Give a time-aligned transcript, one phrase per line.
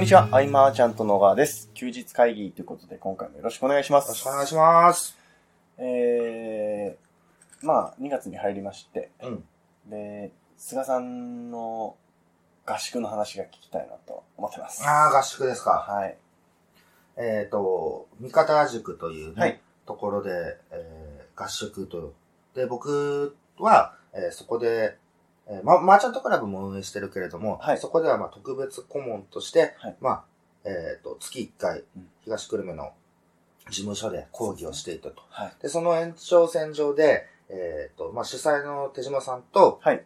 [0.00, 1.70] んにちは、アイマーちゃんと野川です。
[1.74, 4.06] 休日会議ということで、今回もよろしくお願いします。
[4.06, 5.18] よろしくお願いします。
[5.76, 9.44] えー、まあ、2月に入りまして、うん。
[9.90, 11.96] で、菅さんの
[12.64, 14.82] 合宿の話が聞きたいなと思ってます。
[14.88, 15.72] ああ、合宿ですか。
[15.72, 16.16] はい。
[17.18, 20.30] えっ、と、三方塾というね、はいところで、
[20.70, 22.14] えー合宿と。
[22.54, 24.96] で、僕は、えーそこで、
[25.50, 30.24] えーま、マーチャントクラブも運営してるけれども、はいそこではまあ特別顧問として、はいまあ、
[30.64, 32.92] えっ、と、月1回うん、東久留米の
[33.68, 35.22] 事務所で講義をしていたと。
[35.30, 35.52] はい。
[35.62, 40.04] で、その延長線上で、えっ、と、まあ、主催の手島さんと、はい。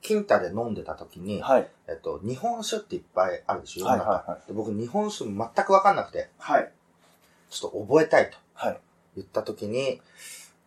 [0.00, 1.68] キンタで飲んでた時に、はい。
[1.88, 4.00] えっと、日本酒っていっぱいあるでしょ、世はい。
[4.00, 6.22] はで僕、日本酒全くわかんなくて、い。
[6.38, 6.72] はい。
[7.50, 8.80] ちょっと覚えたいとはい。
[9.16, 10.00] 言った時に、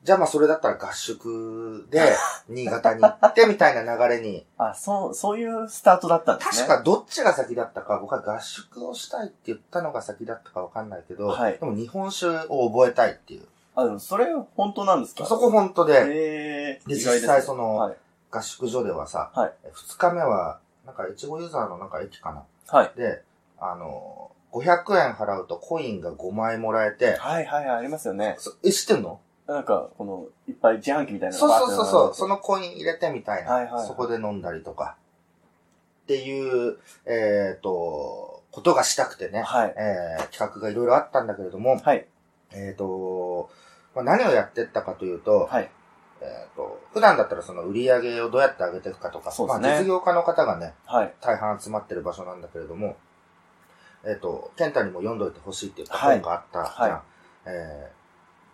[0.05, 1.99] じゃあまあそれだったら合宿で
[2.47, 6.67] 新潟に行ってみたいな流れに、あ、そう、そういうスタートだったんですね。
[6.67, 13.47] 確かどっちが先だったか、僕は合宿をしたいって言ったのが先だったかわかんないけど、はいでも日本酒を覚えたいっていう。
[13.75, 15.25] あ、でもそれ本当なんですか？
[15.25, 17.97] そこ本当で、えー、で実際そのはい。
[18.31, 22.43] 合宿所ではさ、はい2日目は、なんか、いちごユーザーのなんか駅かな。
[22.67, 22.91] はい。
[22.95, 23.23] で、
[23.59, 28.35] あの、500円払うとコインが5枚もらえて、はいはいはい、ありますよね。
[28.39, 29.19] そえ、知ってんの？
[29.47, 33.87] なんか、この、いっぱい自販機みたいなのそうがそうそうそう、並んでそのコイン入れてみたいな、はいはいはい。
[33.87, 34.97] そこで飲んだりとか、
[36.03, 39.73] っていう、えっ、と、ことがしたくてね、はい。
[39.77, 42.05] えー企画がいろいろあったんだけれども、はい。
[42.51, 43.49] えっ、と、
[43.93, 45.69] まあ、何をやってったかというと、はい。
[46.21, 49.67] えっ、と、普段だったらその売り上げをどうやって上げていくかとか、そうですね。
[49.67, 51.13] まあ、実業家の方がね、はい。
[51.21, 52.97] 大半集まってる場所なんだけれども、
[54.05, 57.01] えっ、と、ケンタにも読んどいてほしいってい本があったじゃん、はい。
[57.45, 57.94] えー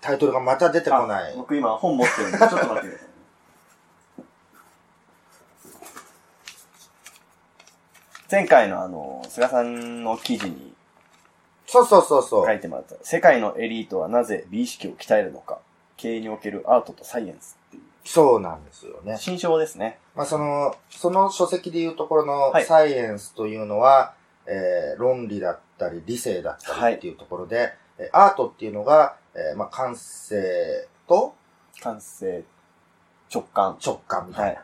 [0.01, 1.35] タイトルがまた出てこないあ。
[1.35, 3.11] 僕今本持ってるんで、ちょっと待ってくださいね。
[8.29, 10.71] 前回のあの、菅さんの記事に
[11.71, 12.45] そうそうそうそう。
[12.45, 15.59] 書いてもらった、世界のエリートはなぜ美意識を鍛えるのか、
[15.95, 19.15] 経営におけるアートとサイエンスっていう、そうなんですよね。
[19.17, 19.97] 新章ですね。
[20.13, 24.13] まあ、その、その書籍でいうところのはいサイエンスというのは、
[24.47, 31.35] えー論理だったり理性だったはいりっていうところで、えーアートっていうのが、えーまあ、感性と
[31.81, 32.43] 感性、
[33.33, 33.77] 直感。
[33.83, 34.47] 直感みたいな。
[34.47, 34.57] はい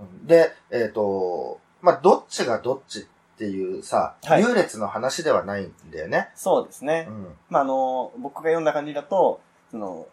[0.00, 3.02] うんで、えっ、と、まあ、どっちがどっちっ
[3.36, 6.28] ていうさ、はい優劣の話ではないんだよね。
[6.36, 7.06] そうですね。
[7.08, 7.26] うん。
[7.50, 9.40] まあ、あの、僕が読んだ感じだと、
[9.72, 10.06] その、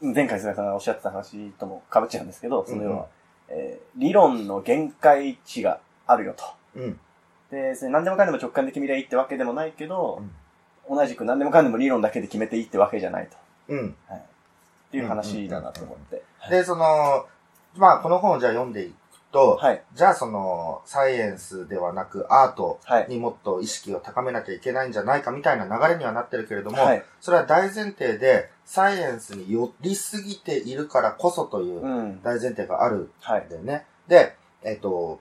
[0.00, 3.06] 前回菅さんがおっしゃってた話とも被っちゃうんですけど、その要は、うんうん
[3.50, 6.44] えー理論の限界値があるよと。
[6.76, 7.00] うん。
[7.50, 10.22] で、それ何でもかんでも直感で決めりゃいいってわけでもないけど、
[10.88, 13.36] 同じく何でもかんでも理論だけで決めていいってわけじゃないと。
[13.68, 13.88] うん。
[13.88, 16.22] っていう話だなと思って。
[16.50, 17.26] で、その、
[17.76, 18.94] まあ、この本をじゃあ読んでいく
[19.30, 19.82] と、はい。
[19.94, 23.06] じゃあその、サイエンスではなくアートはい。
[23.08, 27.02] にもっと意識を高めなきゃいけないんじゃないかみたいな流れにはなってるけれども、はい。
[27.20, 32.22] それは大前提で、サイエンスに寄りすぎているからこそといううん。
[32.22, 33.48] 大前提があるはいん。
[33.48, 33.84] だよね。
[34.08, 35.20] で、えっ、と、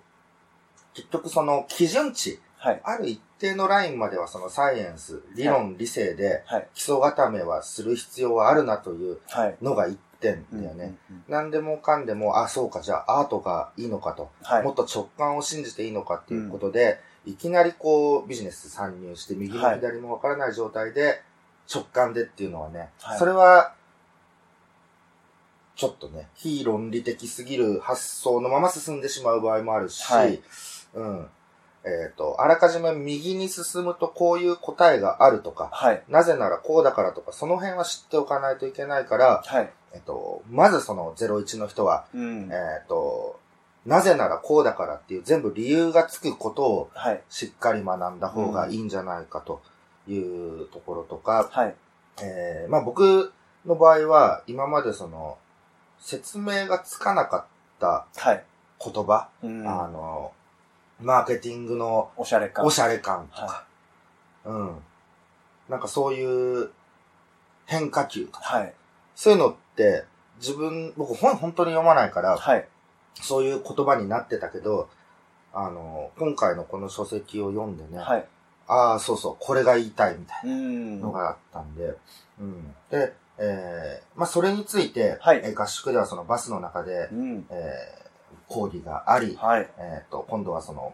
[0.94, 2.81] 結局その基準値、はい。
[2.84, 6.68] ある一定のラインまではそのサイエンス、理論、理性ではい。
[6.73, 9.56] 基礎固めはする必要はあるなというはい。
[9.62, 10.73] のが一点だよね。
[10.73, 14.29] うんうんうん何でもかんでも、あ、そうか、じゃあアートがいいのかと。
[14.44, 14.72] はいも。
[14.72, 21.22] っと直感を信じていいのかっていうことで、いきなりこうビジネス参入して右もはい左もわからない状態で
[21.74, 23.74] 直感でっていうのはね、はいそれは、
[25.75, 30.41] ちょっとね、非論理的すぎる発想のまま進んでしまう場合もあるし、はい
[30.94, 31.28] うん。
[31.87, 36.03] えっ、と、あらかじめ右に進むとこういう答えがあるとか、はい。
[36.09, 39.69] なぜならこうだからとか、その辺は知っておかないといけないから、はい。
[39.93, 42.49] えっ、と、まずその01の人は、うん。
[42.51, 43.39] えっ、と、
[43.85, 47.21] なぜならこうだからっていう全部理由がつくことをはい。
[47.29, 49.61] しっかり学んだ方がいいんじゃないかと
[50.09, 51.75] いうところとか、はい。
[52.21, 53.31] えーまあ僕
[53.65, 55.38] の場合は今までその
[56.00, 57.45] 説明がつかなかっ
[57.79, 58.44] たはい。
[58.83, 59.67] 言葉、うん。
[59.67, 60.31] あの、
[60.99, 62.65] マーケティングのおしゃれ感。
[62.65, 63.63] おしゃれ感とか、は
[64.45, 64.75] うん。
[65.69, 66.71] なんかそういう
[67.65, 68.73] 変化球とか、はい。
[69.15, 70.05] そういうのって
[70.39, 72.67] 自分、僕本本当に読まないから、はい。
[73.15, 74.89] そういう言葉になってたけど、
[75.53, 78.25] あの、今回のこの書籍を読んでね、はい。
[78.67, 81.00] ああ、そうそう、これが言いたいみたいうん。
[81.00, 81.95] なのがあったんで、
[82.39, 82.75] うん。
[82.91, 87.45] で、えー、まあ、それについて、はいえー合宿ではそのバスの中でう、ん。
[87.50, 88.06] えー、
[88.47, 89.69] 講義があり、はい。
[89.77, 90.94] えっ、と、今度はその、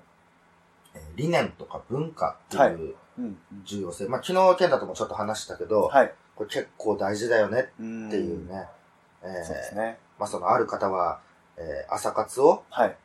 [0.95, 3.38] えー理念とか文化ってはいいううん。
[3.65, 4.07] 重要性。
[4.07, 6.13] まあ、昨日、ケンタともちょっと話したけど、はい。
[6.35, 8.67] これ結構大事だよねっっていうね。
[9.23, 9.97] えーそうですね。
[10.19, 11.19] まあ、そのある方は、
[11.57, 12.95] えー朝活をはい。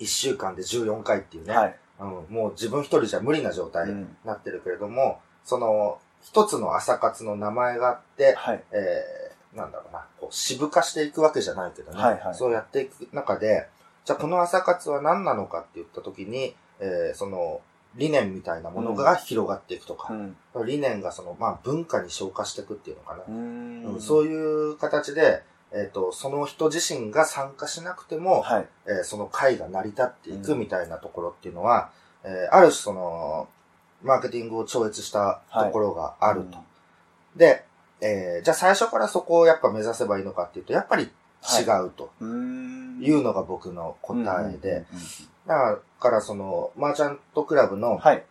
[0.00, 1.76] 1週間で14回っていうね、はい。
[2.00, 4.16] うん、もう自分一人じゃ無理な状態にうん。
[4.24, 8.64] なってるけれども、その、一つの朝活の名前があって、はい。
[8.72, 13.68] えー、なんだろうな、こう、渋化していくわけじゃないけどね、はいはいそうやっていく中で、
[14.04, 17.60] じゃあこの朝活は何なのかって言った時に、えー、その、
[17.96, 20.36] 理念みたいなものが広がっていくとか、うん。
[20.66, 23.22] 理念がその、まあ文化に昇華していくっていうのかな。
[23.28, 24.00] ううんん。
[24.00, 25.42] そういう形で、
[25.72, 28.68] えっ、と、その人自身が参加しなくても、はい。
[28.86, 31.90] えーその会が成り立っていくうんみたいなところっていうのは、
[32.24, 33.48] えーある種その、
[34.02, 36.58] マーケティングを超越したところがあると。
[37.36, 37.64] で、
[38.00, 41.10] えーじゃあ最初からそこをやっぱ目指せばいいのかっていうと、やっぱり
[41.60, 43.00] 違うとうん。
[43.00, 44.86] いうのが僕の答えで、
[45.46, 48.24] だからその、マーチャントクラブのはい。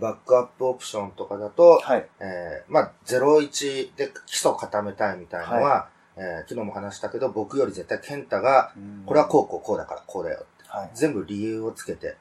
[0.00, 2.08] バックアップオプションとかだと、はい。
[2.18, 8.72] えーまあ、01で基礎固めたいみたいのは、えー昨日も話したけど、僕より絶対健太が、
[9.06, 10.90] これはこうこうこうだからこうだよって、はい。
[10.94, 12.16] 全部理由をつけて、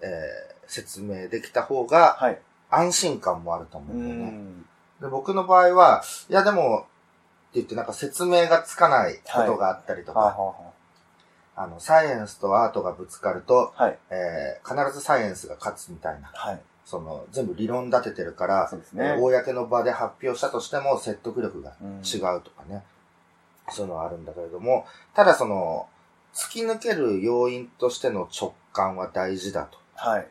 [0.00, 2.38] えー説明できた方がはい。
[2.70, 4.24] 安心感もあると思ううんだよね。
[4.30, 4.62] ん。
[5.00, 6.86] で僕の場合は、いやでも、
[7.54, 10.54] 言ってなんか説明がつかないことがあったりとか、はあは
[11.54, 13.98] あの、サイエンスとアートがぶつかると、あはい。
[14.10, 16.60] えー必ずサイエンスが勝つみたいな、はい。
[16.84, 19.16] その、全部理論立ててるから、そうですね。
[19.18, 22.82] 公の場で発表したとしても説得力がうん違うとかね、
[23.70, 25.88] そういうのはあるんだけれども、ただその、
[26.34, 29.78] 突き抜ける要因としての直感は大事だと。
[29.94, 30.28] はい。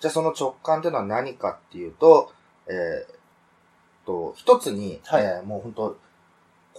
[0.00, 2.32] じゃあその直感っていうのは何かっていうと、
[2.66, 5.98] えー、と、一つに、はいえーもう本当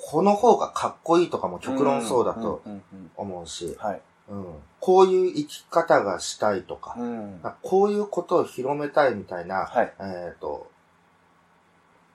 [0.05, 2.71] この方がかっこいいとかも極論そうだとうん。
[2.71, 4.01] うんうん思うし、はい。
[4.29, 4.45] うん、
[4.79, 7.39] こういう生き方がしたいとか、うん。
[7.43, 9.93] かこういうことを広めたいみたいな、はい。
[9.99, 10.71] えっ、と、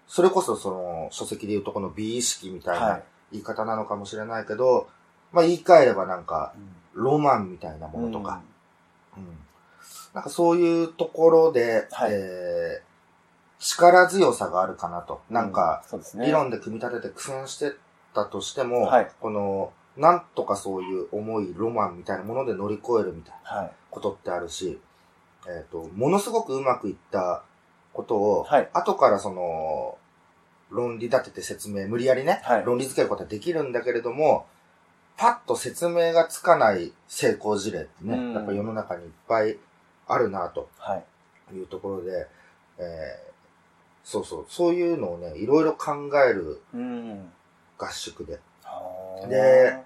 [0.06, 2.88] それこそその書籍でいうとこの美意識みたいは。
[2.88, 3.02] ない
[3.32, 4.88] 言い方なのかもしれないけど、
[5.32, 6.54] まあ言い換えればなんか
[6.94, 8.40] ロマンみたいなものとか、
[9.16, 9.24] うん
[10.14, 12.93] なんかそういうところで、はいえー
[13.64, 15.22] 力強さがあるかなと。
[15.30, 15.82] なんか。
[16.16, 17.72] 理論で組み立てて苦戦して
[18.14, 23.72] たとしても、はいこの、なんとかそういう重いロマンみたいなもので乗り越えるみたいなはい。
[23.90, 24.78] ことってあるし、
[25.46, 27.42] えっ、と、ものすごくうまくいった
[27.94, 29.96] ことを、はい後からその、
[30.70, 34.46] 論理立てて説明、無理やりね、はい論理付けることはできるんだけれども、
[35.16, 39.56] パッと説明がつかない成功事例ってね、うんやっぱ世の中にいっぱい
[40.06, 41.54] あるなとはい。
[41.54, 42.26] いうところで、
[42.78, 43.33] えー
[44.04, 47.32] そうそう、そういうのをね、いろいろ考えるうん。
[47.78, 49.76] 合宿で、はあで、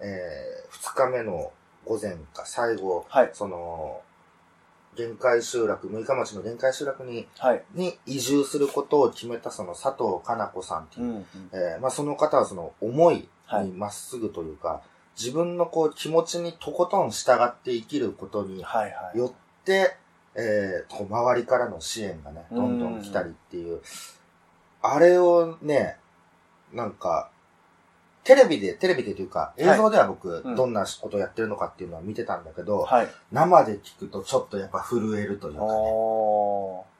[0.00, 1.52] えー、2日目の
[1.86, 3.30] 午前か最後、はい。
[3.32, 4.00] その、
[4.94, 7.64] 限界集落、六日町の限界集落に、はい。
[7.74, 11.10] に移住することを決めたその佐藤かな子さんっていうう、ん。
[11.12, 14.82] うんえーまあその方はその思いはいにまっすぐというか、
[15.18, 19.18] 自分のこう気持ちにとことん従って生きることにはいはい。
[20.34, 23.80] えーこう周りからの支援がね、どんどん来たりっていう、
[24.82, 25.96] あれをね、
[26.72, 27.30] なんか、
[28.24, 33.08] テレビで、テレビでというか、映像では僕、うんどんなことをやってるのかっていうのは見てたんだけど、はい。
[33.32, 35.68] 生で聞くとちょっとやっぱ震えるというかね。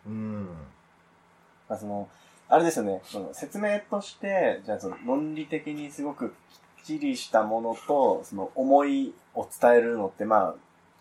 [0.06, 0.44] うん。
[1.68, 2.08] まあ、その、
[2.48, 6.34] あれですよね、その説明として、じゃあその論理的にすごくきっ
[6.84, 10.54] ちりしたものと、その思いを伝えるのってまあ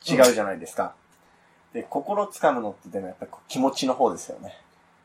[0.10, 0.94] 違うじゃないですか。
[1.74, 4.58] で、心つかむのってでもやっぱり気持ちの方ですよね。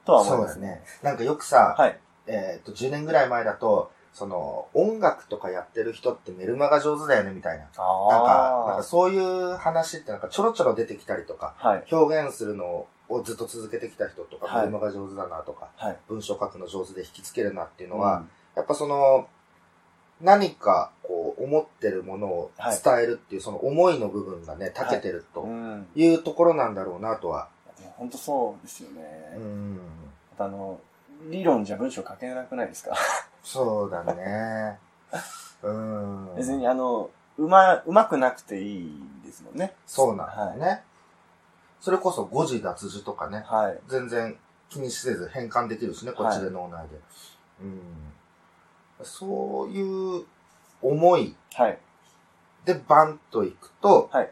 [0.04, 0.82] とは思いますそうですね。。
[1.02, 1.98] なんかよくさ、はい。
[2.26, 7.64] えっ、と、10年ぐらい前だと、その、音楽とかやってる人ってメルマガ上手だよね、みたいな。
[7.64, 11.68] なんか、なんあかそういう話ってなんかちょろちょろ出てきたりとか、あ。
[11.68, 11.84] はい。
[11.92, 15.96] 表現するのをずっと続けてきた人とか、はいメルマガ上手だなとか、はい。
[16.08, 19.28] 文章書くの上手で引きつけるなっていうのうは、んやっぱその、
[20.20, 22.50] 何かこう思ってるものを
[22.84, 25.86] 伝えるっていう、その思いの部分がね、長けてるうとん。
[25.94, 27.48] いうところなんだろうなとは。
[27.96, 29.02] 本当そうですよね。
[29.36, 29.80] うん。
[30.38, 30.80] あの、
[31.30, 32.94] 理論じゃ文章書けなくないですか？
[33.42, 34.78] そうだね。
[35.62, 36.34] うん。
[36.36, 39.74] 別にあの、うま、うまくなくていいんですもんね。
[39.86, 40.82] そうなんだよね。
[41.80, 43.78] それこそ誤字脱字とかね、はい。
[43.88, 44.36] 全然
[44.68, 46.98] 気にせず変換できるしね、こっちで脳内で。
[47.62, 47.80] うん。
[49.04, 50.24] そういう
[50.82, 51.78] 思いはい。
[52.64, 54.30] でバンといくと、はい。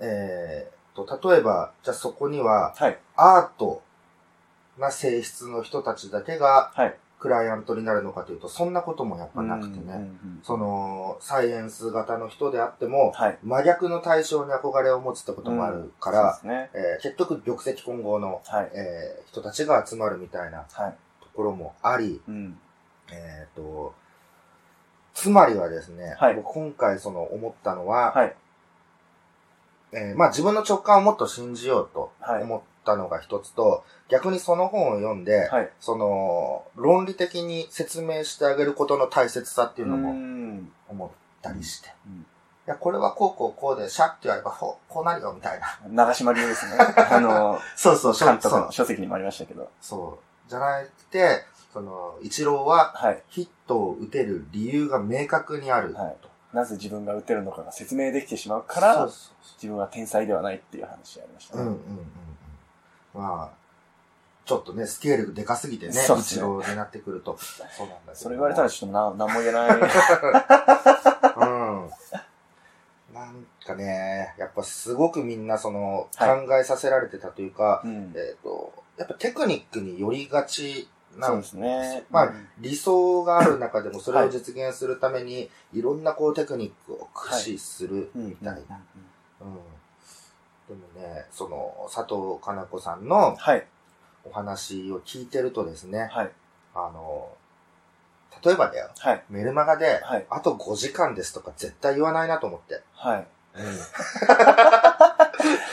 [0.00, 2.98] えー、と、例えば、じゃあそこには、はい。
[3.16, 3.82] アート
[4.78, 6.96] な性質の人たちだけがはい。
[7.20, 9.82] クライアントになるのかというと、そんなこともやっぱなくてね。
[9.84, 13.38] うんうんうんその、サイエンス型の人であっても、はい。
[13.42, 16.70] 真逆の対象に憧れを持つってこともあるから、そうね。
[16.74, 18.70] えー結局、玉石混合の、はい。
[18.74, 20.96] えー人たちが集まるみたいなはい。
[21.22, 22.58] ところもあり、うん。
[23.10, 23.94] えっ、と、
[25.14, 28.36] つまりはですね、はい僕今回その思ったのは、はい。
[29.92, 32.42] えーまあ自分の直感をもっと信じようとはい。
[32.42, 35.70] 思ったのが一つと、逆にその本を読んで、はい。
[35.80, 40.68] その、論理的に説明してあげることの大切さっていうのもん。
[40.88, 41.90] 思ったりして。
[42.06, 42.26] うん
[42.66, 45.66] いや、これはこうこうこうで、シャッてやればこうなるよ、みたいな。
[45.90, 46.78] 長島流ですね。
[47.10, 48.58] あの、 そうそう、監督。
[48.58, 49.68] の書籍にもありましたけど。
[49.82, 50.33] そう。
[50.48, 53.22] じゃなくて、その、一郎ははい。
[53.28, 55.94] ヒットを打てる理由が明確にある。
[55.94, 56.16] はい。
[56.52, 61.60] なぜ自分が打てるのかが説明できてしまうかそらう、そ自分は天才ではないっていう話ありましたう。
[61.60, 61.80] うんうんね。
[63.14, 63.26] うんうん。
[63.28, 63.56] まあ、
[64.44, 67.36] ちょっとね、スケールでかすぎてね、ね一郎になってくると。
[67.38, 69.70] そうなんだけどそれ言われたらちょっとな、なんも言えない。
[69.72, 69.80] うん。
[73.14, 78.12] なんかね、やっぱすごくみんなその、はい考えさせられてたというか、うん。
[78.14, 82.04] えっ、と、やっぱテクニックによりがちなんですね。
[82.10, 88.80] まあうん理想がある中でもそれを実現するために、いろんなこうテクニックを駆使するうんみたいな。
[89.40, 89.58] うん。
[90.68, 93.66] でもね、その、佐藤かな子さんのはい。
[94.24, 96.30] お話を聞いてるとですね、はい。
[96.74, 97.28] あの、
[98.42, 99.22] 例えばだよ、はい。
[99.28, 100.26] メルマガで、はい。
[100.30, 102.82] あと5時間ですとか絶対言わないなと思って。
[102.94, 103.26] はい。
[103.56, 103.76] うん。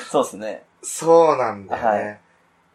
[0.10, 0.66] そうですね。
[0.84, 2.21] そうなんだよはね。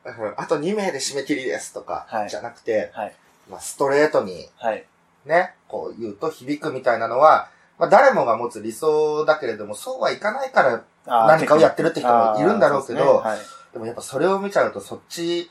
[0.07, 3.15] うんあと2名で締め切りですとか、はいじゃなくて、はい。
[3.51, 4.85] まあ、ストレートにはい。
[5.25, 7.49] ね、こう言うと響くみたいなのは、
[7.79, 15.51] まあ、誰もが持つ理想だけれども、そうはいかないから、何かをやってるって人もいるんだろうけどあーそうでもやっぱそれを見ちゃうとそっち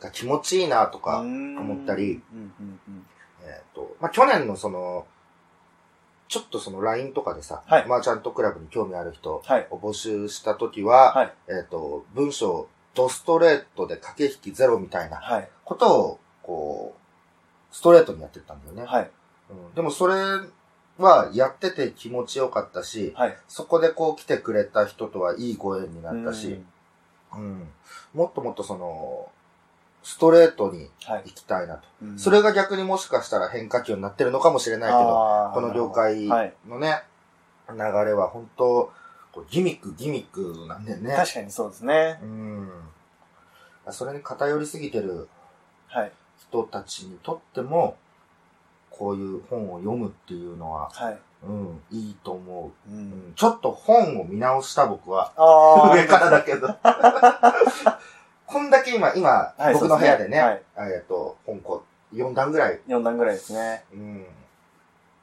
[0.00, 1.26] が気持ちいいなとか、はい。
[1.26, 2.22] 思ったり。
[3.42, 5.06] えっ、と、まあ、去年のその、
[6.28, 9.66] ちょっとその LINE とかでさ、はいマーチャントクラブに興味ある人はい。
[9.70, 11.32] を募集した時は、はい。
[11.48, 15.48] えっ、と、文章、ドストレートで駆け引きゼロみたいなはい。
[15.64, 16.94] ことを、こ
[17.72, 18.84] う、ストレートにやってったんだよね。
[18.84, 19.10] はい。
[19.50, 20.14] うん、でもそれ
[20.98, 23.36] はやってて気持ちよかったし、はい。
[23.48, 26.62] そこでこう来てくれた人とはいいご縁になったし、
[27.34, 27.68] うん、
[28.14, 29.28] もっともっとその、
[30.04, 31.22] ストレートにはい。
[31.24, 31.88] 行きたいなと。
[32.02, 36.54] うんそれが逆にもしかしたら変化球になってるのかもしれないけど、この業界はい。
[36.68, 37.02] のね、
[37.70, 38.92] 流れは本当
[39.34, 41.12] こうギミック、ギミックなんだよね。
[41.12, 42.20] 確かにそうですね。
[42.22, 42.70] うん。
[43.90, 45.28] それに偏りすぎてる
[45.88, 46.12] はい。
[46.48, 47.96] 人たちにとっても、
[48.90, 51.18] こういう本を読むっていうのは、はい。
[51.42, 52.90] うん、いいと思う。
[52.90, 52.94] う。
[52.94, 55.32] うんん、ちょっと本を見直した僕は。
[55.36, 55.94] ああ。
[55.94, 56.68] 上からだけど。
[58.46, 62.80] こんだけ今、今、はい僕の部屋でね、そうえっと、本こう、4段ぐらい。
[62.86, 63.84] 4段ぐらいですね。
[63.92, 64.26] うん。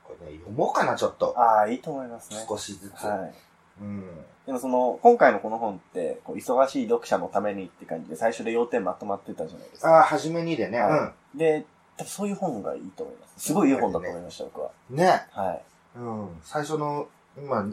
[0.03, 1.33] これね、読もうかな、ちょっと。
[1.37, 2.45] ああ、いいと思いますね。
[2.47, 3.05] 少しずつ。
[3.05, 3.33] はい。
[3.81, 4.25] うん。
[4.45, 9.97] でもその、今回のこの本って、こう忙しい読者のためにって感じで、最初で要点まとまってたじゃないですか。
[9.97, 11.65] ああ、初めにでね、はいで、
[11.97, 13.47] 多分そういう本がいいと思います。
[13.47, 14.71] すごいいい本だと思いました、僕は。
[14.89, 14.97] うん。
[14.97, 15.27] ね。
[15.31, 15.63] はい。
[15.97, 16.41] うん。
[16.43, 17.07] 最初の、
[17.37, 17.65] 今、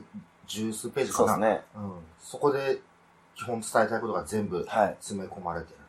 [0.47, 1.35] 十数ページかな。
[1.35, 1.63] そうですね。
[1.77, 1.93] うん。
[2.21, 2.81] そこで、
[3.35, 4.97] 基本伝えたいことが全部はい。
[5.01, 5.83] 詰め込まれてると。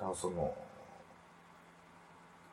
[0.00, 0.06] うん。
[0.06, 0.54] だからその、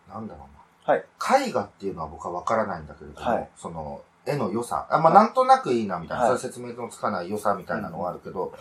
[0.09, 0.47] なんだろ
[0.85, 0.93] うな。
[0.93, 1.47] はい。
[1.47, 4.87] 絵画っていうのは僕はわからないんだけれども、はいその、絵の良さ。
[4.89, 6.25] あ、まあ、はいなんとなくいいな、みたいな。
[6.25, 8.53] はいそれ説明のつかない良さみたいなのはあるけど、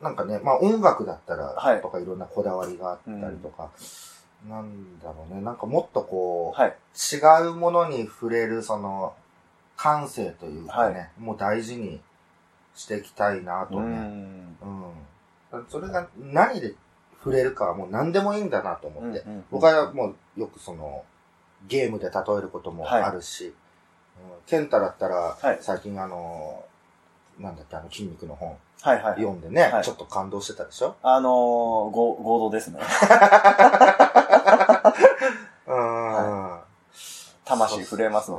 [0.00, 3.70] なんかね、まあ、音楽だったら、はいとかいろんなこだわりがあったりとか、
[4.48, 6.76] なんだろうね、なんかもっとこう、はい。
[7.12, 9.14] 違うものに触れる、その、
[9.76, 12.00] 感性というかね、もう大事に
[12.74, 13.96] していきたいなとうね。
[13.96, 14.56] ん。
[15.52, 15.66] うん。
[15.68, 16.74] それが何で
[17.18, 19.20] 触れるかはもう何でもいいんだなと思って。
[19.20, 21.04] うん僕はもうよくその、
[21.66, 23.52] ゲームで例えることもあるし、うん、
[24.46, 26.64] ケンタだったら、はい最近あの、
[27.38, 29.14] なんだっけ、あの筋肉の本はいはい。
[29.16, 30.94] 読んでね、はいちょっと感動してたでしょ？
[31.02, 31.32] あのー、
[31.90, 32.78] ご合同ですね。
[35.66, 36.58] うん、
[37.44, 38.38] 魂震えますね。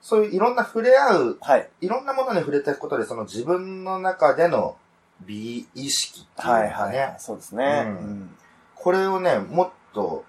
[0.00, 1.68] そういういろんな触れ合う、はい。
[1.82, 4.76] いろんなものに触れていくことで、その自分の中での
[5.20, 7.16] 美意識っていうのがね、はいはいはい。
[7.18, 7.84] そうですね。
[7.86, 8.36] ううんん。
[8.74, 10.24] これをね、もっと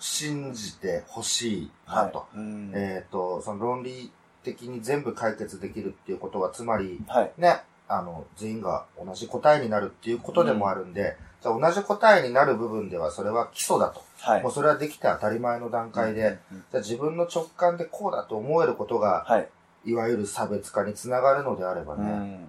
[0.00, 2.18] 信じてほしいなと。
[2.18, 2.38] はい。
[2.38, 4.10] うんえっ、と、その論理
[4.44, 7.32] 的に全部解決できるっていうことは、つまり、はい。
[7.38, 14.02] ね、あの、全員が同じ答えになるっていうことでもあるんで、じゃあ同じ答えになる部分ではそれは基礎だと。
[14.20, 14.52] はいもう。
[14.52, 19.48] それはできて当たり前の段階で、うん、じゃあ自分の直感でこうだと思えることが、はい。
[19.84, 22.48] いわゆる差別化につながるのであればうね、ん。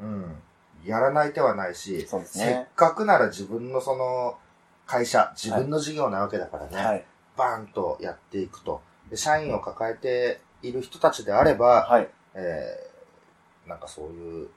[0.00, 0.36] うん、
[0.84, 2.68] やらない手はないし、そうですせっね。
[2.76, 4.36] かくなら自分のその
[4.86, 7.04] 会社、自分の事業なわけだからね、はい。
[7.36, 8.80] バーンとやっていくと。
[9.10, 12.08] で社員を抱えている人たちであれば、はい。
[12.34, 12.96] えー
[13.68, 14.48] なんかそういう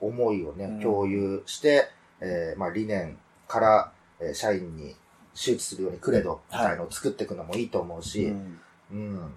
[0.00, 1.88] 思いをね、うん共有して、
[2.20, 4.94] えーまあ理念から、えー社員に
[5.34, 8.60] 周知するようにクレドみたいのを作っていくのもいいと思うし、うん
[8.92, 9.34] うん。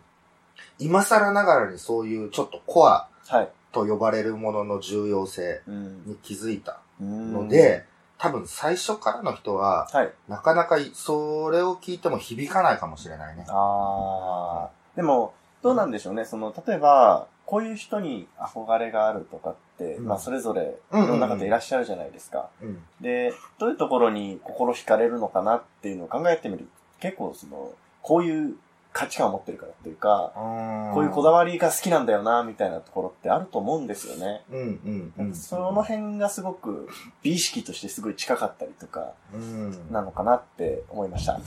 [0.79, 3.49] 今更ながらにそういうちょっとコアはい。
[3.71, 6.03] と呼ばれるものの重要性うん。
[6.05, 7.85] に気づいたのの、で、
[8.21, 10.11] 多分最初からの人は、はい。
[10.27, 13.45] なかなかそれを聞いても響かないかもしれないね。
[13.49, 14.69] ああ。
[14.95, 16.25] でも、どうなんでしょうね。
[16.25, 22.49] その、例えば、こういう人に憧れがあるとかって、うんまあ、それぞれ、いうんうんうんろんな方いらっしゃるじゃないですか。
[22.61, 22.83] うん。
[23.01, 26.67] で、どういうところに心惹かれるのかなっていうのを考えてみる。
[26.99, 27.71] 結構、その、
[28.03, 28.55] こういう
[28.93, 34.43] 価値観を持ってるからっていうか、こういうこだわわりが好きなんだよな、みたいなところってあると思うんですよね。
[34.51, 35.36] うんうんうん。
[35.36, 36.89] その辺がすごく
[37.24, 39.91] 美意識としてすごい近かったりとかうん。
[39.91, 41.38] なのかなって思いました。
[41.38, 41.41] ね、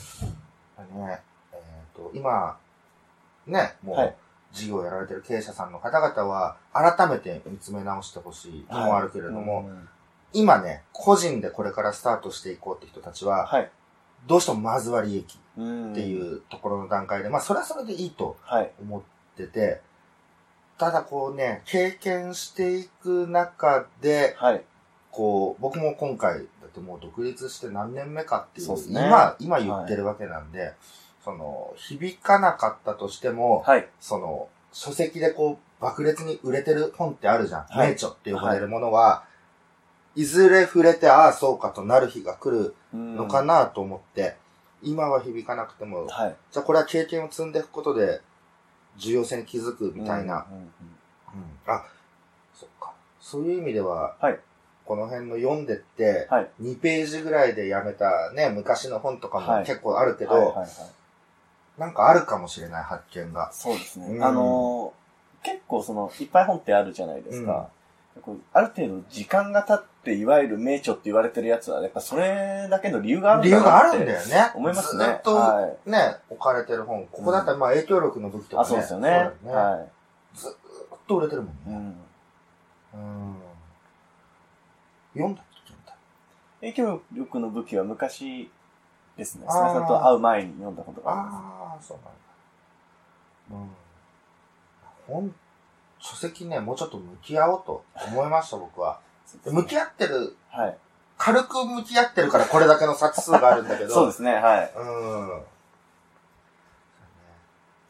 [1.52, 1.60] えっ、
[1.94, 2.56] と、今、
[3.46, 4.16] ね、もう、はい
[4.54, 9.88] 事業をやられてる経営者さんの方々は、改めて見つめ直してほしいのもあるけれども、うん
[10.34, 13.70] 今ね、個人でこれからスタートしていこうって人たちは、はい。
[14.26, 18.70] どうしてもまずは利益うんっていうところの段階で、まあそれはそれでいいとはい。
[18.80, 19.02] 思っ
[19.36, 19.80] てて、
[20.78, 24.62] ただこうね、経験していく中で、はい。
[25.10, 30.72] こう、僕も今回、だってもう独立して何年目かっていう、そうね今、今言ってるわけなんで、
[31.24, 33.88] その、響かなかったとしても、はい。
[34.00, 37.60] その、書籍でこう、爆裂に売れてる本ってあるじゃん。
[37.66, 39.24] はい名著って呼ばれるものは、
[40.16, 44.36] い、ずれ触れて、ああ、そうかとなる日が来るのかななと思って、
[44.82, 46.36] 今は響かなくても、はい。
[46.52, 48.20] じゃあこれは経験を積んでいくことで、
[48.96, 50.46] 重要性に気づくみたいな。
[50.48, 51.84] うんうんうんうんあ、
[52.54, 52.92] そっか。
[53.20, 54.38] そういう意味では、はい
[54.84, 60.68] この辺の読んでって、はい2ページぐらいでやめたね、昔の本とかはいも結構あるけど、はいはいはい。
[61.78, 63.50] なんかあるかもしれない発見が。
[63.52, 64.06] そうですね。
[64.06, 65.04] うんあのー
[65.44, 67.68] 結構その、いっぱい本ってあるじゃないですか。
[68.22, 74.52] こうある程度時間が経って、いわゆる名著って言われてるやつは、やっぱそれだけの理由があるん理由があるんだよね。
[74.54, 75.04] 思いますね。
[75.04, 75.90] ずっとはい。
[75.90, 77.06] ね、置かれてる本。
[77.10, 78.62] ここだったらまあ影響力の武器とかね。
[78.62, 79.30] あ、そうですよね。
[79.42, 79.86] ねは
[80.34, 81.56] ずっと売れてるもんい。
[81.66, 81.76] うね。
[81.76, 81.80] ん。
[82.94, 83.36] うん。
[85.14, 85.42] 読んだ？
[85.64, 85.94] 読んだ。
[86.60, 88.50] 影響力の武器は昔
[89.16, 89.46] ですね。
[89.48, 91.34] 菅さんと会う前に読んだことがあります。
[91.34, 91.98] ああ、そう
[93.50, 93.66] なんだ。
[93.66, 93.70] うん。
[95.06, 95.34] 本、
[96.04, 99.00] 書籍ね、もうちょっと向き合おうと思いました、僕は。
[99.42, 100.76] で向き合ってる、はい。
[101.16, 103.88] 軽く向き合ってるからこれだけの冊数があるんだけど。
[103.94, 104.72] そうですね、はい。
[104.76, 105.42] うん。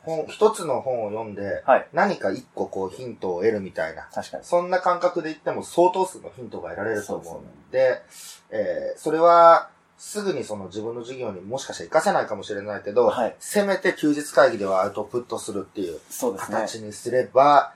[0.05, 1.88] 本、一つの本を読んで、はい。
[1.92, 4.09] 何か一個こうヒントを得るみたいな。
[4.14, 4.44] 確かに。
[4.44, 8.00] そんな感覚で言っても相当数のヒントが得られると思そううんで、
[8.50, 13.37] えーそれは、すぐにその自分の授業にもしかしたら活かせないかもしれないけど、はい。
[13.40, 15.98] せめて休日会議ではアウトプットするっていう。
[16.37, 17.72] 形にすれば、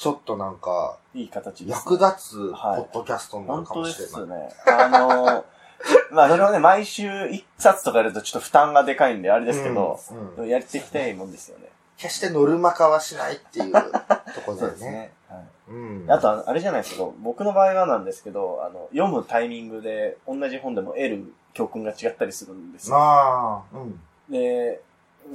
[0.00, 4.50] ちょっとなんか、いい形です、役立つポはいッドキャストになる本当でかもしれない。
[4.50, 4.74] すね。
[4.78, 5.44] あのー、
[6.10, 11.68] まあ、それはね、毎週一冊とかやるとちょっと負担がでかいんで、あれですけど、うんうんやっていきたいもんですよね。
[11.98, 14.56] 決してノルマ化はしないっていうところだよね。
[14.56, 15.12] そうですね。
[15.28, 16.10] はいうん。
[16.10, 22.96] あと、あれじゃないですけど、僕の場合はなんですけど、あの、読むタイミングで同じ本でも得る教訓が違ったりするんですよ。
[22.96, 24.00] ああ、うん。
[24.30, 24.80] で、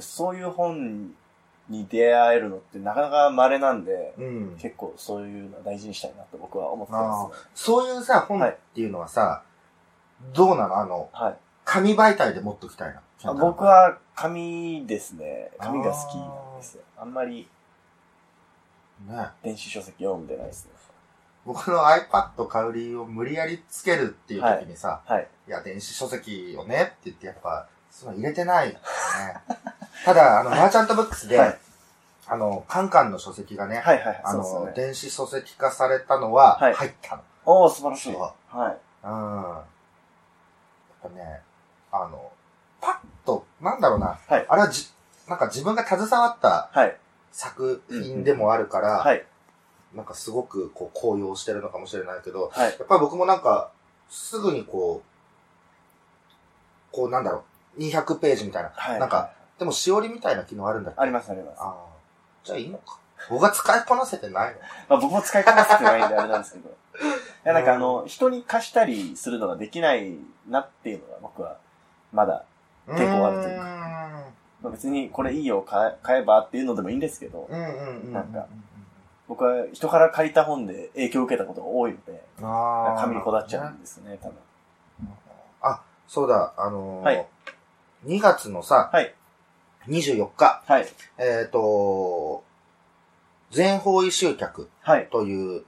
[0.00, 1.14] そういう本
[1.68, 4.56] に出会えるのってなかなか稀なんで、うん。
[4.58, 9.42] 結構そういうのは大事にしたいなと僕は思ってあまあそういうさ、本っていうのはさ、
[10.32, 10.78] どうなの？
[10.78, 11.22] あの、す。
[11.22, 11.36] はい。
[11.64, 13.02] 紙媒体で持っときたいな。
[13.24, 15.50] あ僕、は紙ですね。
[15.58, 16.82] 紙が好きなんですよ。
[16.96, 17.48] あんまり
[19.08, 20.70] ね、電子書籍読んでないですね。
[21.44, 25.28] 僕の iPad 買う理由を無理やりつけるっていう時にさ、はい。
[25.46, 28.80] い、や、電子書籍よねって言って、やっぱ、その入れてない、ね。
[30.04, 31.58] ただ、あの、マーチャントブックスで、はい
[32.28, 34.20] あの、カンカンの書籍がね、はいはいはい。
[34.24, 34.72] あの、ね。
[34.74, 37.22] 電子書籍化されたのは、はい入ったの。
[37.44, 38.14] おー、素晴らしい。
[38.14, 38.76] はい。
[39.04, 39.10] うん。
[39.52, 39.64] やっ
[41.02, 41.40] ぱね、
[41.92, 42.32] あの、
[42.80, 44.88] パッと、なんだろうな、はいあれはじ、
[45.28, 46.96] なんか自分が携わったはい。
[47.30, 49.24] 作品でもあるから、はい。
[49.94, 52.70] なんかすごくこう高揚してるのかもしれないけど、はい。
[52.70, 53.70] やっぱり僕もなんか、
[54.10, 57.44] すぐにこう、こうなんだろ
[57.78, 58.72] う、200ページみたいな。
[58.74, 58.98] はい。
[59.00, 61.00] なんか、でもしおりみたいな機能あるんだっけ？
[61.00, 61.58] ありますあります。
[61.60, 61.74] ああ。
[62.44, 62.98] じゃあいいのか。
[63.30, 66.68] 僕が使いこなせてないのまあ僕も使いこなせてないんであれなんですけど。
[67.00, 67.02] い
[67.44, 70.16] やなんかあの、人に貸したりするのができない
[70.48, 71.56] なっていうのが僕は、
[72.12, 72.44] まだ、
[72.88, 73.64] 抵抗あるというか
[74.62, 77.48] まあ、別にこれいいよ買え買えばっていうのでもいいんですけど。
[77.50, 78.46] なんか
[79.28, 83.00] 僕は人から借りた本で影響を受けたことが多いので、ああ。
[83.00, 84.38] 紙にこだわっちゃうんですね、多分。
[85.62, 87.26] あ、そうだ、あのーはい
[88.04, 89.12] 2月のさ、はい。
[89.88, 90.86] 24日、はい。
[91.18, 92.44] えっ、と、
[93.50, 95.08] 全方位集客はい。
[95.10, 95.64] という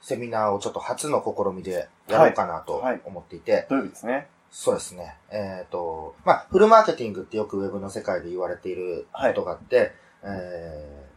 [0.00, 4.28] セミナーをちょっと初の試みでやろうかなとはいはい思っていて、土曜日ですね。
[4.50, 5.16] そうですね。
[5.30, 9.92] えっ、と、まあ、フルマーケティングってよくウェブの世界で言われていることがあって、
[10.22, 11.08] えー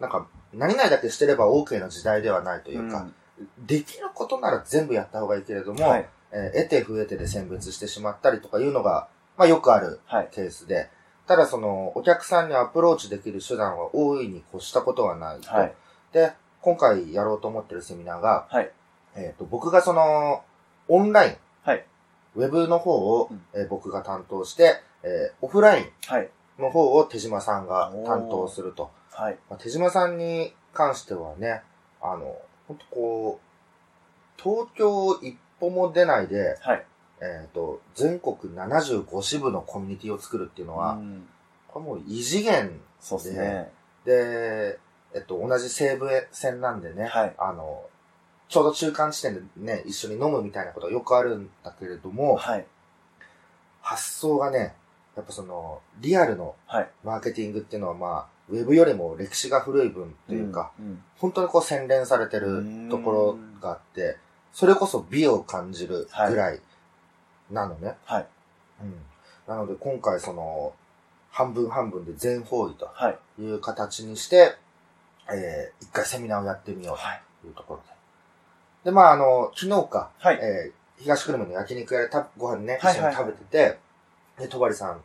[0.00, 3.14] なんか、何々だけしてれば OK な時代ではないというか、ん
[3.58, 6.08] できることなら全部やった方がいいけれども、はい。
[6.32, 10.28] えー得て増えてで選別してしまったりとかいうのが、まあよくあるはい。
[10.30, 10.90] ケースで、
[11.26, 15.50] ただその、お客さんにアプローチできる手段は大いに越したことはないと。
[15.50, 15.74] はい。
[16.12, 18.70] で、今回やろうと思ってるセミナーが、はい。
[19.16, 20.42] えっ、と、僕がその、
[20.88, 21.84] オンライン、はい。
[22.36, 26.28] ウェブの方を、うんえー僕が担当して、えーオフラインはい。
[26.58, 28.90] の方を手島さんが担当すると。
[29.12, 29.38] はい。
[29.50, 31.62] まあ、手島さんに関してはね、
[32.00, 32.36] あの、
[32.68, 36.84] 本当こう、東京一歩も出ないで、はい。
[37.20, 41.28] えっ、と、全国75支部のコミュニティを作るっていうのは、うん
[41.76, 43.70] これもう異次元そうですね。
[44.06, 44.78] で、
[45.14, 47.82] えっと、同じ西武線なんでね、はいあの、
[48.48, 52.64] ちょうど中間地点でね、一緒に飲むみたいなことはよくあるんだけれども、はい。
[53.82, 54.74] 発想がね、
[55.16, 56.88] やっぱその、リアルのはい。
[57.04, 64.16] マーケティングっていうのはまあ、ウェブよりも歴史が古い分というか、うん、本当にこう洗練されてるところがあって、
[64.52, 66.60] それこそ美を感じるぐらい
[67.50, 67.96] なのね。
[68.04, 68.26] はい。
[68.82, 68.94] うん。
[69.46, 70.72] なので今回その、
[71.30, 73.42] 半分半分で全方位とはい。
[73.42, 74.54] いう形にして、
[75.30, 77.22] えー、一回セミナーをやってみようはい。
[77.42, 77.94] というところで。
[78.84, 80.38] で、まああの、昨日か、はい。
[80.40, 83.78] えー、東久留米の焼肉屋でたご飯ね、はいはい一緒に食べてて、
[84.38, 85.02] で、戸張さん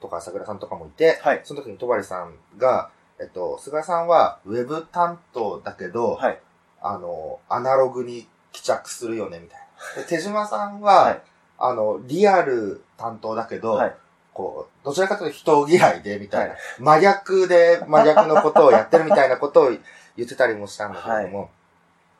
[0.00, 1.40] とか朝倉さんとかもいて、はい。
[1.44, 6.38] その時に戸張さんが、えっと、菅さんはウェブ担当だけど、はい。
[6.82, 9.60] あの、アナログに帰着するよね、みたい
[9.96, 10.02] な。
[10.02, 11.22] で、手島さんは、はい
[11.60, 13.94] あの、リアル担当だけど、はい。
[14.32, 19.70] こう、どちらかというと人嫌いで、みたいな、はい真逆で真逆のことをやってるみたいなことを
[20.16, 21.50] 言ってたりもしたんだけれども、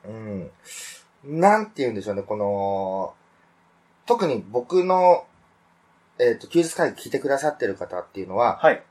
[0.06, 0.50] うん。
[1.24, 3.14] なんて言うんでしょうね、この、
[4.06, 5.24] 特に僕の、
[6.18, 8.82] えっ、と、休日会議聞いてくださってる方っていうのは、はい。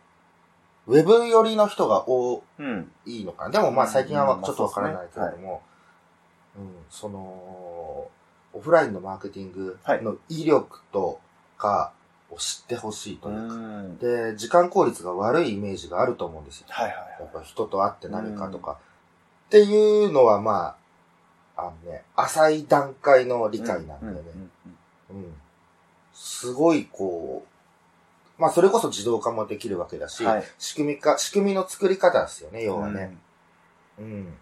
[0.87, 2.91] ウェブ寄りの人が多うん。
[3.05, 3.51] いのかな。
[3.51, 5.61] でもまあ最近はうんちょっとわからないけれども、
[6.57, 7.78] うん、その、
[8.53, 11.19] オフラインのマーケティングの威力と
[11.57, 11.93] か
[12.31, 13.97] を知ってほしいとういうか、ん。
[13.97, 16.67] で、時間効率が悪いイメージがあると思うんですよ。
[16.69, 18.79] はいはいやっぱ人と会って何かとか。
[19.47, 20.75] っていうのはま
[21.57, 24.21] あ、あのね、浅い段階の理解なんだよね。
[25.09, 25.33] うんうんうん。
[26.13, 33.17] すごいこう、まあそれこそ自動化もできるわけだし、はい仕組みか、仕組みの作り方ですよね、要はね。
[33.99, 34.33] うん。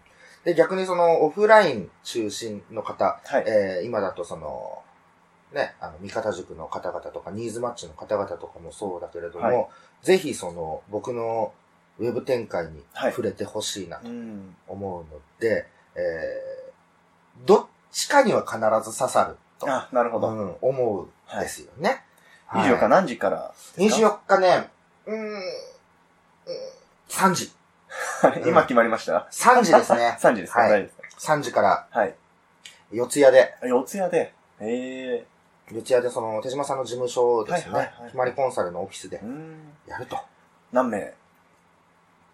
[0.44, 3.44] で、逆にそのオフライン中心の方、はい。
[3.46, 4.82] えー今だとその、
[5.52, 9.66] ね、あの、味方塾の方々とか、ニーズマッチの方々とかもそうだけれども、はい
[10.02, 11.52] ぜひその、僕の
[11.98, 14.54] ウェブ展開にはい触れてほしいなとうん。
[14.68, 18.58] 思うので、えーどっちかには必
[18.90, 20.28] ず刺さると、あ、なるほど。
[20.28, 22.04] うん、思うんですよね。
[22.50, 24.70] 24日何時からですか？24日ね、
[25.06, 25.40] うーん、うん
[27.08, 27.52] 3時。
[28.20, 30.16] はい今決まりました？3時ですね。
[30.20, 30.60] 3時ですか？
[30.60, 32.14] はい大丈夫です3時から、かはい。
[32.92, 34.34] 四谷で、四谷で。
[34.60, 35.24] え
[35.70, 39.20] 四谷でその、手島さんの事務所ですね、はいはいはいひまりコンサルのオフィスで。
[39.86, 40.18] やると。
[40.72, 41.14] 何名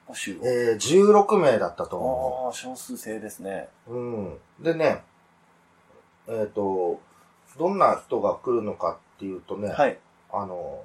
[0.08, 0.40] 募集を？
[0.44, 3.68] えー、16名だったと思ああ、少数制ですね。
[3.86, 3.94] う。
[3.94, 4.38] うん。
[4.60, 5.02] でね、
[6.28, 7.00] えっ、と、
[7.58, 9.98] どんな人が来るのかっていうとね、はい。
[10.32, 10.82] あの、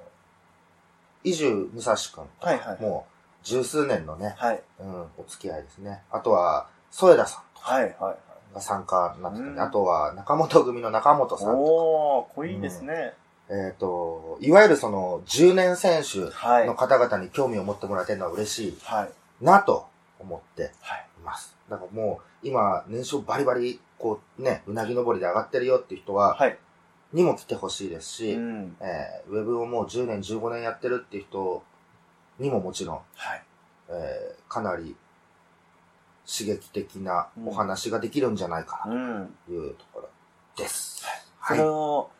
[1.24, 2.82] 伊集武蔵くん、はいはい。
[2.82, 4.62] もう十数年のね、はい。
[4.80, 6.02] うん、お付き合いですね。
[6.10, 8.54] あとは、添田さんはいはいはい。
[8.54, 13.14] が参加になっててね、うんあとは中本組の中本さんとおー、濃いですね。
[13.48, 16.66] か、えっ、と、いわゆるその、10年選手はい。
[16.66, 19.44] の方々に興味を持ってもらえてるのは嬉しいはい。
[19.44, 19.86] なと
[20.18, 21.06] 思ってはい。
[21.18, 21.56] います。
[21.68, 26.58] だからもう、今、年商バリバリ、こうね、うなぎ登りで上がってるよっていう人は、はい。
[27.12, 28.76] にも来てほしいですし、うん。
[28.80, 31.62] えーウェブをもう10年、15年やってるっていう人
[32.40, 33.42] にももちろん、はい。
[33.90, 34.96] えーかなり
[36.26, 39.34] 刺激的なお話ができるんじゃないかなうん。
[39.46, 40.08] というところ
[40.56, 41.02] です。
[41.02, 41.06] そ
[41.38, 41.58] はい。
[41.58, 42.10] れを、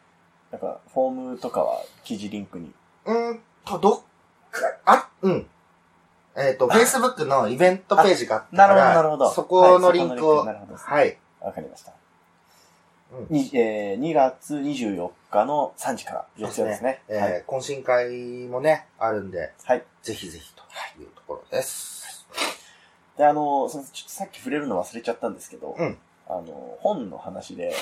[0.50, 2.72] なんか、フォームとかは記事リンクに？
[3.04, 4.00] うーんと、どっ
[4.50, 5.46] か、あ、うん。
[6.36, 11.18] えっ、と、Facebook のイベントページがあったから、なるほどなるほどそこのリンクを、はい。
[11.40, 11.92] わかりました。
[13.12, 17.02] うんにえー、2月24日の3時から4つですね。
[17.08, 17.44] えーはい。
[17.46, 19.84] 懇親会もね、あるんで、はい。
[20.02, 20.62] ぜひぜひと
[21.00, 22.26] いうところです。
[23.16, 27.74] で、あの、ちょっとさっき触れるの忘れちゃったんですけど、うんあの、本の話で、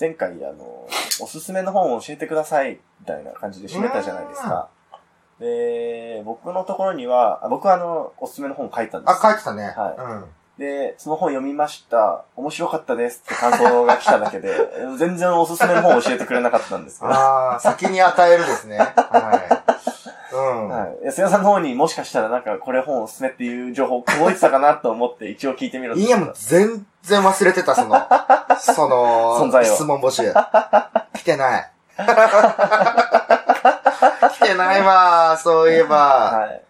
[0.00, 0.88] 前回、あの、
[1.20, 4.68] おすすめの本を教えてください、みたいな感じで締めたじゃないですか。
[5.38, 9.64] で、僕のところには、あ僕はあの、おすすめの本書いたんですあ、書いてたね。
[9.64, 10.24] はいうん。
[10.58, 12.24] で、その本読みました。
[12.36, 14.52] 面白かったですって感想が来ただけで、
[14.98, 17.12] 全然おすすめの本を教えてくれなかったんですけど。
[17.12, 18.78] はああ、先に与えるですね。
[18.78, 19.74] はい。
[20.34, 20.38] う
[20.68, 20.68] ん。
[21.02, 21.06] い。
[21.06, 27.96] 安田さんの方にもしかしたらなんかこれ本おすすめっていう情報届いてたかなと思って一応聞いてみるいや、もう全然忘れてた、その、
[28.58, 30.32] その、存在を質問募集。
[31.14, 31.70] 来てない。
[34.34, 35.96] 来てないわ、そういえば。
[35.96, 36.63] はい。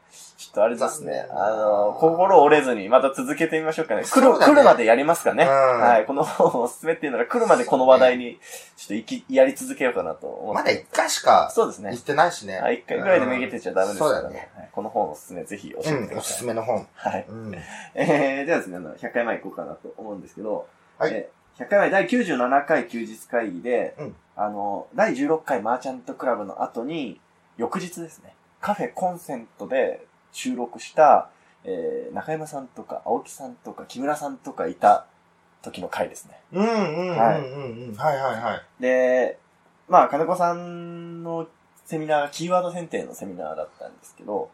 [0.54, 1.26] とあれですね。
[1.30, 4.04] あの、心折れずにまた続けてみましょうかね。
[4.04, 5.44] 来る、来るまでやりますかね。
[5.44, 6.06] うんはい。
[6.06, 8.38] この本おすすめっていうなら来るまでこの話題に、
[8.76, 10.62] ちょっと生き、やり続けようかなと思って。
[10.62, 12.02] まだ一回しかそうですね言っ。
[12.02, 12.58] てないしね。
[12.58, 12.76] はい。
[12.76, 14.50] 一回ぐらいでめげてちゃダメですからそうだね。
[14.56, 16.22] はいこの本おすすめぜひ教えてください。
[16.22, 16.86] すすめの本。
[16.94, 17.26] はい。
[17.28, 17.54] うん。
[17.94, 20.66] えー、ではですね、あの、100回前行こうかなと思うんですけど、
[20.98, 27.20] はいえー100回前第97回休日会議で、うんあの、第16回マーチャントクラブの後に、
[27.56, 31.30] 翌日ですね、カフェコンセントで収録した、
[31.62, 35.06] えー、中山さんとか青木さんとか木村さんとかいた
[35.62, 36.40] 時の回ですね。
[36.52, 37.94] うんうんうんうんはいうん。
[37.94, 38.82] はいはいはい。
[38.82, 39.38] で、
[39.88, 41.46] まあ、金子さんの
[41.86, 44.50] セミナーがキーワード選定のセミナーだったんですけど、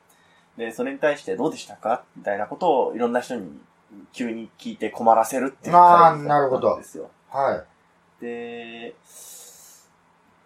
[0.56, 3.58] で、それに対してどうでしたかみたいなことをいろんな人に
[4.12, 7.10] 急に聞いて困らせるっていうあー回なんですよ。
[7.30, 7.64] は
[8.20, 8.22] い。
[8.22, 8.94] で、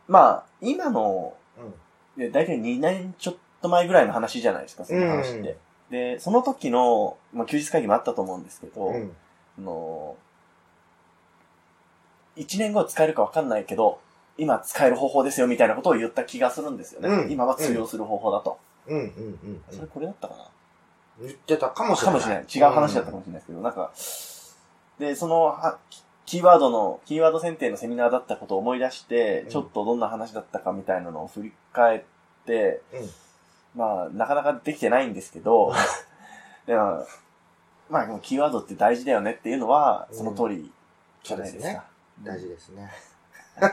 [0.07, 1.75] まあ、今の、うん
[2.17, 5.57] で大体2年ちょっと前ぐらいの話じゃないですか、その話って。
[5.91, 9.17] で、その時の、まあ、休日会議もあったと思うんですけど、うん。
[9.59, 10.17] あの、
[12.37, 14.01] 1年後使えるかわかんないけど、
[14.37, 17.09] 今使える方法ですよみたいなことを言った気がするんですよね。
[17.09, 18.59] うん今は通用する方法だと。
[18.87, 20.49] うんうんうんそれこれだったかな？
[21.23, 22.21] 言ってたかもしれない。
[22.21, 22.45] かもしれない。
[22.45, 23.93] 違う話だったかもしれないですけど、なんか、
[24.99, 25.79] で、その、は
[26.27, 32.03] キーワードの、キーワード選定のセミナーだったことを思い出して、うんちょっとどんな話だったかみたいなのを振り返っ
[32.45, 33.09] て、うん
[33.75, 35.73] まあ、なかなかできてないんですけど、
[36.67, 37.07] でも
[37.91, 40.73] まあ、キーワードって大事だよねっていうのは、その通り
[41.23, 41.85] じゃないですか。
[42.23, 42.91] 大事ですね。
[43.61, 43.71] なん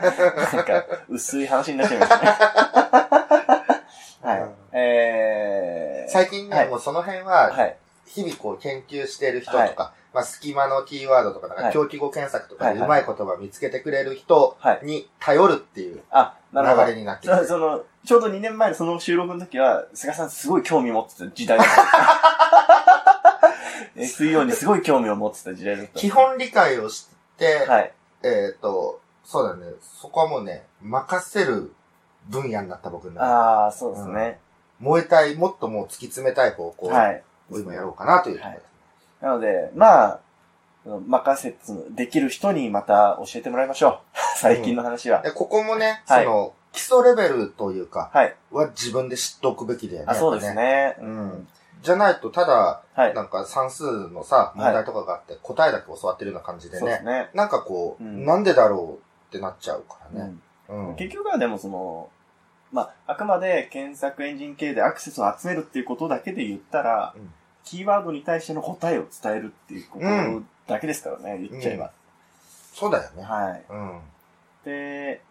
[0.64, 2.26] か、薄い話になっちゃいましたね。
[4.22, 4.40] はい。
[4.40, 7.76] うんえー、最近ね、はいもうその辺は、はい。
[8.06, 14.80] 日々こう研究してる人とか、まあ隙間のキーワードとか、なんはいか狂気語検索とかうまい言葉見つけてくれる人はい。
[14.82, 16.02] に頼るっていう。
[16.52, 21.72] 流れになってきてそその、ちょうど2年前のその収録の時は、菅さんすごい興味持ってた時代だった。
[24.00, 26.00] SEO にすごい興味を持ってた時代だった。
[26.00, 27.92] 基本理解をして、はい。
[28.24, 31.72] えっ、と、そうだね、そこはもうね、任せる
[32.28, 34.40] 分野になった僕の中でああ、そうですね。
[34.80, 37.22] 燃えたい、もっともう突き詰めたい方向はい。
[37.50, 38.64] を今やろうかなというところです。
[39.22, 40.20] なので、まあ、
[40.84, 43.98] 任せつ、できる人にまた教えてもらいましょう。
[44.36, 45.22] 最近の話は。
[45.22, 48.34] でここもね、はいその、基礎レベルというか、はい。
[48.50, 50.06] は自分で知っておくべきだよね。
[50.08, 50.54] あ、そうです。
[50.54, 50.96] ね。
[51.00, 51.48] ううんん。
[51.82, 53.14] じゃないと、ただ、はい。
[53.14, 56.80] なんか算数のさ、問題とかがあって、答えだけ教わってるような感じでね。
[56.80, 57.30] そうですね。
[57.34, 60.34] なんかこう、うんなんでだろうってなっちゃうからね。
[60.68, 60.96] うんうん。
[60.96, 62.08] 結局はでもその、
[62.72, 67.32] まあ、あくまで検索エンジン系でアクセスを集めるっていうことだけで言ったら、うん
[67.64, 71.92] キーワードに対しての答えを伝えるっていうことうんだけですからね、言っちゃえば。
[72.74, 73.22] そうだよね。
[73.22, 73.62] はい。
[73.70, 74.00] うん。
[74.64, 75.22] で、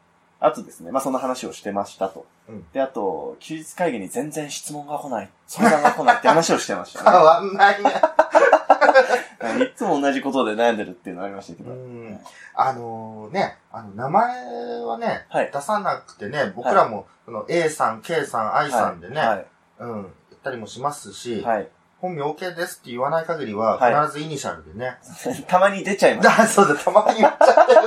[0.43, 2.25] あとですね、まあ、そんな話をしてましたと。
[2.49, 7.17] うんで、あと、休日会議に全然質問が来ない、相談が来ないって話をしてました変ね。
[7.23, 7.89] わんないね。
[7.89, 11.71] は いいつも同じことで悩んでるっていうのがありましたけど。
[11.71, 12.19] うん
[12.53, 15.51] あのね、あの、名前はね、はい。
[15.53, 19.45] 出さなくてね、僕らも、その A さん、K さん、I さんでね、はい。
[19.79, 21.69] うん、言ったりもしますし、はい。
[21.99, 24.97] 本名 OK ですって言わない限りは、はい必ずイニシャルでね。
[25.47, 26.27] たまに出ちゃいます。
[26.27, 27.81] だそうだ、たまに言っちゃってる。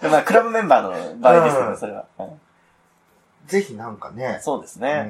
[0.00, 2.04] でまあ、クラブメンバーの場合ですけど、うんそれは。
[2.16, 2.30] はい
[3.50, 5.04] ぜひなんかね、そうですね。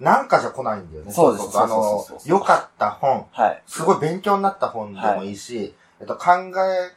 [0.00, 1.12] なんかじゃ来ないんだよね。
[1.12, 3.62] そうですあの良かった本、はい。
[3.66, 6.94] すごい勉強になった本でもいいし、えっと、考え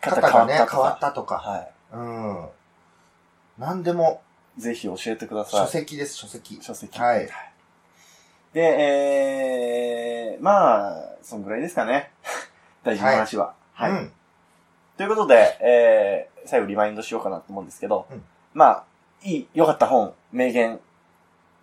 [0.00, 3.64] 方がね、変わったとか、はうん。
[3.64, 4.20] なんでも、
[4.58, 4.60] い。
[4.60, 5.68] ぜひ教えてくださ書い。
[5.68, 6.58] 籍です、書籍。
[6.60, 6.98] 書籍。
[6.98, 7.28] はい。
[8.52, 12.10] で、えー、まあ、そんぐらいですかね。
[12.84, 13.54] 大事な話は。
[13.72, 14.10] はい。
[14.94, 14.98] うん。
[14.98, 18.22] ということで、えー、最後リマインドしようかなと思うんですけど、うん
[18.54, 18.84] まあ、
[19.24, 20.78] いい、良かった本、名言、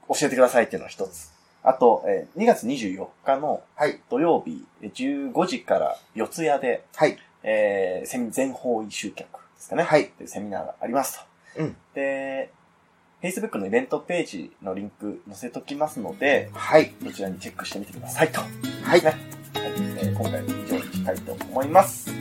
[0.10, 1.32] 教えてくださいっていうのが一つ。
[1.64, 4.02] あと、えー2月24日のはい。
[4.10, 7.18] 土曜日、えー15時から四谷で、はい。
[7.44, 9.84] えー、セミ全方位集客ですかね。
[9.84, 10.10] はい。
[10.10, 11.20] というセミナーがあります
[11.56, 11.64] と。
[11.64, 12.52] うんで、
[13.22, 16.94] Facebook のイベントページのリンク載せときますので、はい。
[17.02, 18.42] どちらにチェックしてみてくださいと。
[18.42, 19.02] はい。
[19.02, 19.20] ねはい、
[20.00, 22.21] えー今回は以上にしたいと思います。